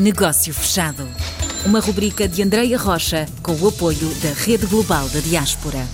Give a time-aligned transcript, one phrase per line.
[0.00, 1.06] Negócio Fechado.
[1.66, 5.86] Uma rubrica de Andreia Rocha com o apoio da Rede Global da Diaspora.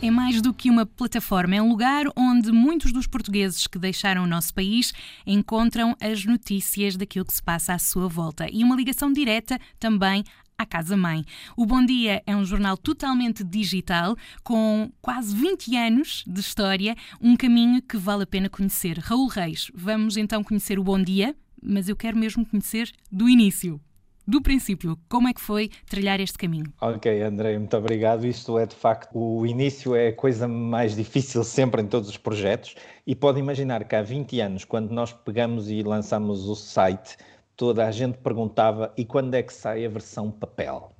[0.00, 4.22] É mais do que uma plataforma, é um lugar onde muitos dos portugueses que deixaram
[4.22, 4.92] o nosso país
[5.26, 10.22] encontram as notícias daquilo que se passa à sua volta e uma ligação direta também
[10.56, 11.24] à Casa Mãe.
[11.56, 17.36] O Bom Dia é um jornal totalmente digital, com quase 20 anos de história, um
[17.36, 19.00] caminho que vale a pena conhecer.
[19.00, 21.34] Raul Reis, vamos então conhecer o Bom Dia,
[21.64, 23.80] mas eu quero mesmo conhecer do início
[24.26, 26.72] do princípio, como é que foi trilhar este caminho?
[26.80, 28.26] Ok, André, muito obrigado.
[28.26, 32.16] Isto é de facto, o início é a coisa mais difícil sempre em todos os
[32.16, 32.74] projetos
[33.06, 37.18] e pode imaginar que há 20 anos, quando nós pegamos e lançamos o site,
[37.54, 40.90] toda a gente perguntava e quando é que sai a versão papel?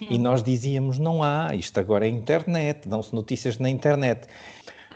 [0.00, 4.26] E nós dizíamos, não há, isto agora é internet, dão-se notícias na internet.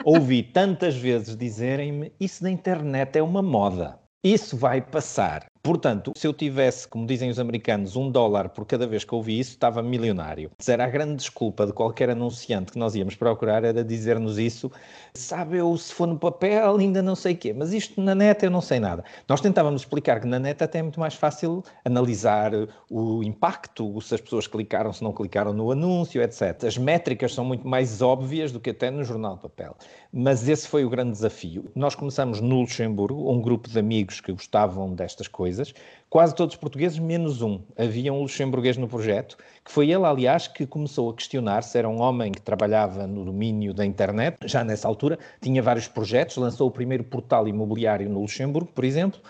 [0.04, 3.98] Ouvi tantas vezes dizerem-me, isso da internet é uma moda.
[4.24, 5.53] Isso vai passar.
[5.64, 9.38] Portanto, se eu tivesse, como dizem os americanos, um dólar por cada vez que ouvi
[9.38, 10.50] isso, estava milionário.
[10.68, 14.70] Era a grande desculpa de qualquer anunciante que nós íamos procurar, era dizer-nos isso.
[15.14, 18.44] Sabe, eu se for no papel ainda não sei o quê, mas isto na net
[18.44, 19.02] eu não sei nada.
[19.26, 22.52] Nós tentávamos explicar que na net até é muito mais fácil analisar
[22.90, 26.62] o impacto, se as pessoas clicaram, se não clicaram no anúncio, etc.
[26.64, 29.74] As métricas são muito mais óbvias do que até no jornal de papel.
[30.12, 31.70] Mas esse foi o grande desafio.
[31.74, 35.74] Nós começamos no Luxemburgo, um grupo de amigos que gostavam destas coisas coisas,
[36.10, 37.60] quase todos os portugueses, menos um.
[37.78, 41.88] Havia um luxemburguês no projeto, que foi ele, aliás, que começou a questionar se era
[41.88, 46.68] um homem que trabalhava no domínio da internet, já nessa altura, tinha vários projetos, lançou
[46.68, 49.20] o primeiro portal imobiliário no Luxemburgo, por exemplo,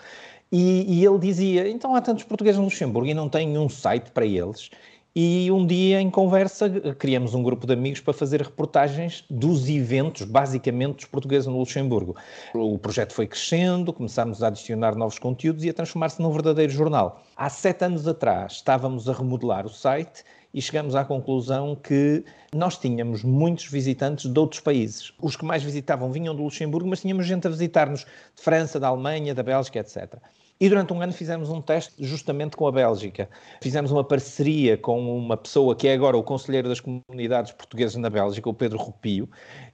[0.51, 4.11] e, e ele dizia: então há tantos portugueses no Luxemburgo e não tem um site
[4.11, 4.69] para eles.
[5.17, 10.23] E um dia, em conversa, criamos um grupo de amigos para fazer reportagens dos eventos,
[10.23, 12.17] basicamente, dos portugueses no Luxemburgo.
[12.53, 17.23] O projeto foi crescendo, começámos a adicionar novos conteúdos e a transformar-se num verdadeiro jornal.
[17.33, 20.21] Há sete anos atrás, estávamos a remodelar o site
[20.55, 22.23] e chegamos à conclusão que
[22.55, 25.11] nós tínhamos muitos visitantes de outros países.
[25.21, 28.87] Os que mais visitavam vinham do Luxemburgo, mas tínhamos gente a visitar-nos de França, da
[28.87, 30.15] Alemanha, da Bélgica, etc.
[30.57, 33.29] E durante um ano fizemos um teste justamente com a Bélgica.
[33.61, 38.09] Fizemos uma parceria com uma pessoa que é agora o conselheiro das comunidades portuguesas na
[38.09, 39.29] Bélgica, o Pedro Rupio,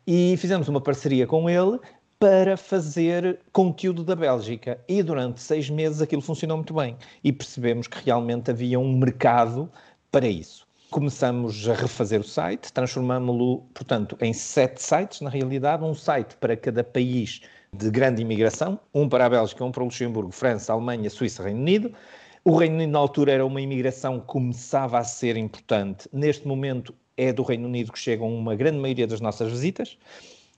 [0.07, 1.79] e fizemos uma parceria com ele
[2.17, 4.83] para fazer conteúdo da Bélgica.
[4.87, 6.97] E durante seis meses aquilo funcionou muito bem.
[7.23, 9.71] E percebemos que realmente havia um mercado
[10.11, 10.70] para isso.
[10.91, 16.57] Começamos a refazer o site, transformámo-lo, portanto, em sete sites, na realidade, um site para
[16.57, 17.39] cada país
[17.71, 21.61] de grande imigração, um para a Bélgica, um para o Luxemburgo, França, Alemanha, Suíça, Reino
[21.61, 21.93] Unido.
[22.43, 26.09] O Reino Unido, na altura, era uma imigração que começava a ser importante.
[26.11, 29.97] Neste momento, é do Reino Unido que chegam uma grande maioria das nossas visitas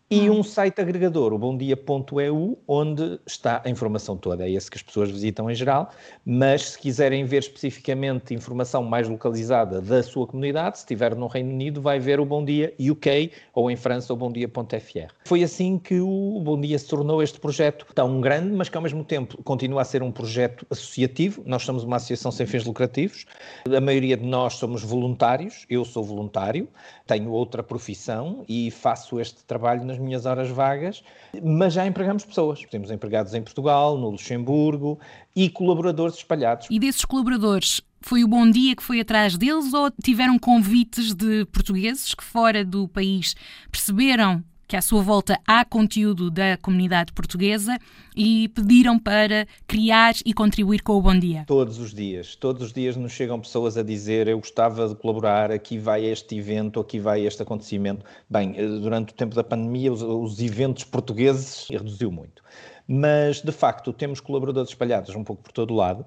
[0.09, 0.39] e hum.
[0.39, 4.45] um site agregador, o bomdia.eu, onde está a informação toda.
[4.45, 5.89] É esse que as pessoas visitam em geral,
[6.25, 11.51] mas se quiserem ver especificamente informação mais localizada da sua comunidade, se estiver no Reino
[11.51, 15.13] Unido, vai ver o Bom Dia UK ou em França o bomdia.fr.
[15.25, 18.83] Foi assim que o Bom Dia se tornou este projeto tão grande, mas que ao
[18.83, 21.41] mesmo tempo continua a ser um projeto associativo.
[21.45, 23.25] Nós somos uma associação sem fins lucrativos.
[23.65, 25.65] A maioria de nós somos voluntários.
[25.69, 26.67] Eu sou voluntário,
[27.07, 31.03] tenho outra profissão e faço este trabalho nas minhas horas vagas,
[31.41, 32.61] mas já empregamos pessoas.
[32.69, 34.99] Temos empregados em Portugal, no Luxemburgo
[35.35, 36.67] e colaboradores espalhados.
[36.69, 41.45] E desses colaboradores, foi o Bom Dia que foi atrás deles ou tiveram convites de
[41.45, 43.35] portugueses que fora do país
[43.71, 47.77] perceberam que à sua volta há conteúdo da comunidade portuguesa
[48.15, 51.43] e pediram para criar e contribuir com o Bom Dia?
[51.45, 55.51] Todos os dias, todos os dias nos chegam pessoas a dizer eu gostava de colaborar,
[55.51, 58.03] aqui vai este evento, aqui vai este acontecimento.
[58.27, 62.41] Bem, eh, durante o tempo da pandemia os, os eventos portugueses reduziu muito.
[62.87, 66.03] Mas, de facto, temos colaboradores espalhados um pouco por todo o lado,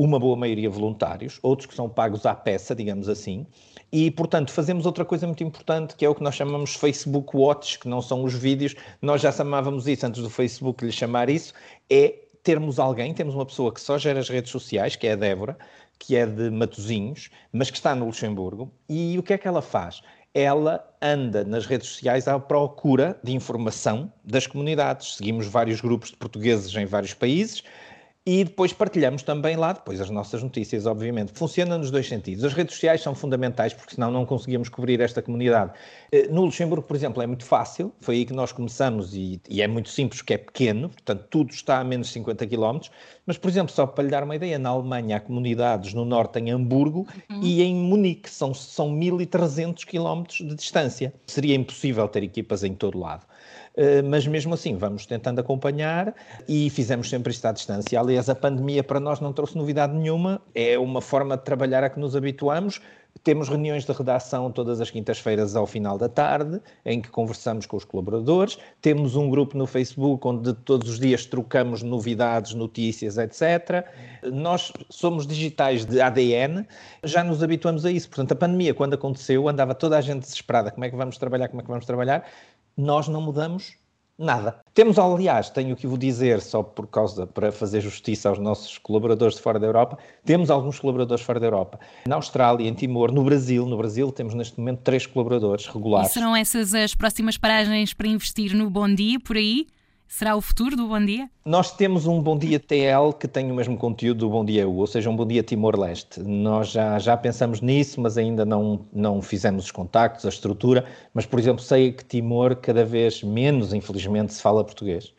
[0.00, 3.44] uma boa maioria voluntários, outros que são pagos à peça, digamos assim,
[3.90, 7.80] e, portanto, fazemos outra coisa muito importante, que é o que nós chamamos Facebook Watch,
[7.80, 11.52] que não são os vídeos, nós já chamávamos isso antes do Facebook lhe chamar isso,
[11.90, 12.14] é
[12.44, 15.58] termos alguém, temos uma pessoa que só gera as redes sociais, que é a Débora,
[15.98, 19.60] que é de Matozinhos, mas que está no Luxemburgo, e o que é que ela
[19.60, 20.00] faz?
[20.32, 25.16] Ela anda nas redes sociais à procura de informação das comunidades.
[25.16, 27.64] Seguimos vários grupos de portugueses em vários países,
[28.30, 31.32] e depois partilhamos também lá depois as nossas notícias, obviamente.
[31.32, 32.44] Funciona nos dois sentidos.
[32.44, 35.72] As redes sociais são fundamentais porque senão não conseguíamos cobrir esta comunidade.
[36.12, 39.62] Eh, no Luxemburgo, por exemplo, é muito fácil, foi aí que nós começamos e, e
[39.62, 42.80] é muito simples porque é pequeno, portanto tudo está a menos de 50 km,
[43.24, 46.38] mas, por exemplo, só para lhe dar uma ideia, na Alemanha há comunidades no norte
[46.38, 47.40] em Hamburgo uhum.
[47.42, 51.14] e em Munique, são, são 1.300 km de distância.
[51.26, 53.24] Seria impossível ter equipas em todo lado.
[53.80, 56.12] Eh, mas mesmo assim vamos tentando acompanhar
[56.48, 58.00] e fizemos sempre isto à distância.
[58.00, 61.88] Aliás, a pandemia para nós não trouxe novidade nenhuma, é uma forma de trabalhar a
[61.88, 62.80] que nos habituamos.
[63.22, 67.76] Temos reuniões de redação todas as quintas-feiras ao final da tarde, em que conversamos com
[67.76, 68.58] os colaboradores.
[68.80, 73.86] Temos um grupo no Facebook onde todos os dias trocamos novidades, notícias, etc.
[74.24, 76.66] Nós somos digitais de ADN,
[77.04, 78.08] já nos habituamos a isso.
[78.08, 81.48] Portanto, a pandemia, quando aconteceu, andava toda a gente desesperada: como é que vamos trabalhar,
[81.48, 82.24] como é que vamos trabalhar?
[82.78, 83.76] Nós não mudamos
[84.18, 84.58] Nada.
[84.74, 89.36] Temos, aliás, tenho que vos dizer, só por causa, para fazer justiça aos nossos colaboradores
[89.36, 91.78] de fora da Europa, temos alguns colaboradores fora da Europa.
[92.04, 96.10] Na Austrália, em Timor, no Brasil, no Brasil temos neste momento três colaboradores regulares.
[96.10, 99.68] E serão essas as próximas paragens para investir no Bom Dia, por aí?
[100.08, 101.28] Será o futuro do Bom Dia?
[101.44, 104.74] Nós temos um Bom Dia TL que tem o mesmo conteúdo do Bom Dia EU,
[104.74, 106.20] ou seja, um Bom Dia Timor-Leste.
[106.20, 110.86] Nós já, já pensamos nisso, mas ainda não, não fizemos os contactos, a estrutura.
[111.12, 115.12] Mas, por exemplo, sei que Timor cada vez menos, infelizmente, se fala português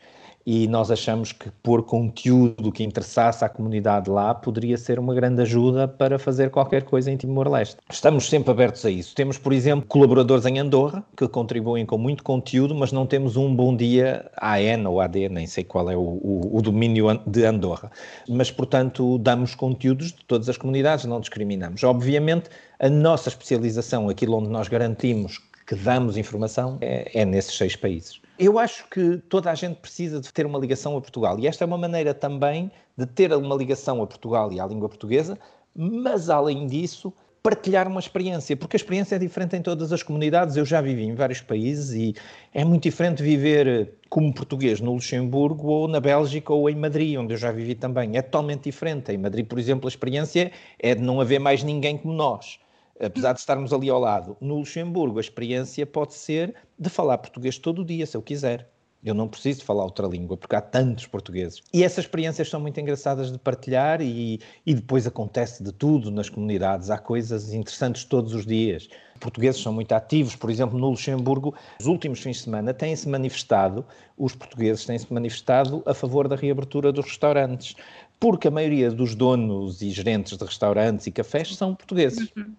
[0.46, 5.42] e nós achamos que pôr conteúdo que interessasse à comunidade lá poderia ser uma grande
[5.42, 7.76] ajuda para fazer qualquer coisa em Timor-Leste.
[7.90, 9.14] Estamos sempre abertos a isso.
[9.14, 13.54] Temos, por exemplo, colaboradores em Andorra que contribuem com muito conteúdo, mas não temos um
[13.54, 17.90] bom dia AN ou AD, nem sei qual é o, o, o domínio de Andorra.
[18.28, 21.84] Mas, portanto, damos conteúdos de todas as comunidades, não discriminamos.
[21.84, 22.48] Obviamente,
[22.78, 25.38] a nossa especialização, aquilo onde nós garantimos
[25.70, 28.20] que damos informação, é, é nesses seis países.
[28.36, 31.62] Eu acho que toda a gente precisa de ter uma ligação a Portugal e esta
[31.62, 35.38] é uma maneira também de ter uma ligação a Portugal e à língua portuguesa,
[35.72, 40.56] mas além disso, partilhar uma experiência, porque a experiência é diferente em todas as comunidades.
[40.56, 42.16] Eu já vivi em vários países e
[42.52, 47.34] é muito diferente viver como português no Luxemburgo ou na Bélgica ou em Madrid, onde
[47.34, 48.16] eu já vivi também.
[48.16, 49.12] É totalmente diferente.
[49.12, 50.50] Em Madrid, por exemplo, a experiência
[50.80, 52.58] é de não haver mais ninguém como nós
[53.00, 54.36] apesar de estarmos ali ao lado.
[54.40, 58.68] No Luxemburgo, a experiência pode ser de falar português todo o dia, se eu quiser.
[59.02, 61.62] Eu não preciso falar outra língua, porque há tantos portugueses.
[61.72, 66.28] E essas experiências são muito engraçadas de partilhar e, e depois acontece de tudo nas
[66.28, 66.90] comunidades.
[66.90, 68.90] Há coisas interessantes todos os dias.
[69.18, 73.84] Portugueses são muito ativos, por exemplo, no Luxemburgo, nos últimos fins de semana têm-se manifestado,
[74.18, 77.74] os portugueses têm-se manifestado a favor da reabertura dos restaurantes,
[78.18, 82.30] porque a maioria dos donos e gerentes de restaurantes e cafés são portugueses.
[82.36, 82.54] Uhum.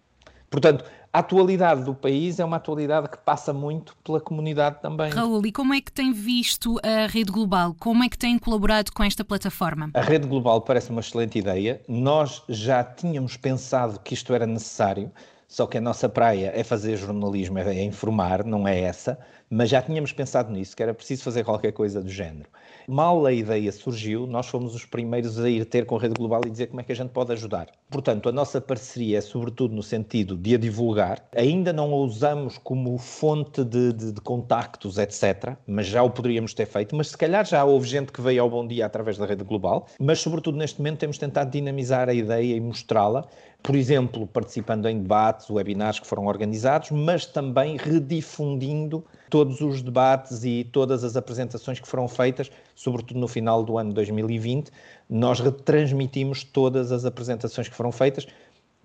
[0.51, 0.83] Portanto,
[1.13, 5.09] a atualidade do país é uma atualidade que passa muito pela comunidade também.
[5.09, 7.74] Raul, e como é que tem visto a Rede Global?
[7.80, 9.89] Como é que tem colaborado com esta plataforma?
[9.94, 11.81] A Rede Global parece uma excelente ideia.
[11.88, 15.09] Nós já tínhamos pensado que isto era necessário,
[15.48, 19.18] só que a nossa praia é fazer jornalismo, é informar, não é essa,
[19.51, 22.48] mas já tínhamos pensado nisso, que era preciso fazer qualquer coisa do género.
[22.88, 26.39] Mal a ideia surgiu, nós fomos os primeiros a ir ter com a Rede Global
[26.45, 27.68] e dizer como é que a gente pode ajudar.
[27.89, 31.27] Portanto, a nossa parceria é sobretudo no sentido de a divulgar.
[31.36, 36.54] Ainda não a usamos como fonte de, de, de contactos, etc., mas já o poderíamos
[36.54, 36.95] ter feito.
[36.95, 39.86] Mas se calhar já houve gente que veio ao Bom Dia através da Rede Global.
[40.00, 43.27] Mas, sobretudo, neste momento temos tentado dinamizar a ideia e mostrá-la
[43.63, 50.44] por exemplo, participando em debates, webinars que foram organizados, mas também redifundindo todos os debates
[50.44, 54.69] e todas as apresentações que foram feitas, sobretudo no final do ano 2020.
[55.10, 58.28] Nós retransmitimos todas as apresentações que foram feitas,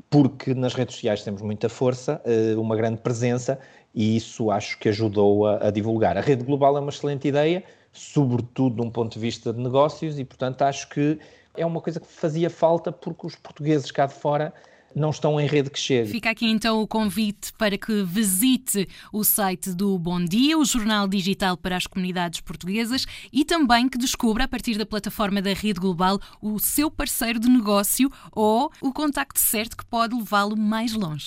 [0.08, 3.58] porque nas redes sociais temos muita força, eh, uma grande presença,
[3.92, 6.16] e isso acho que ajudou a, a divulgar.
[6.16, 10.16] A rede global é uma excelente ideia, sobretudo de um ponto de vista de negócios,
[10.16, 11.18] e portanto acho que
[11.56, 14.54] é uma coisa que fazia falta porque os portugueses cá de fora
[14.96, 16.10] não estão em rede que chegue.
[16.10, 21.06] Fica aqui então o convite para que visite o site do Bom Dia, o jornal
[21.06, 25.78] digital para as comunidades portuguesas e também que descubra a partir da plataforma da Rede
[25.78, 31.26] Global o seu parceiro de negócio ou o contacto certo que pode levá-lo mais longe.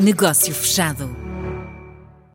[0.00, 1.45] Negócio fechado.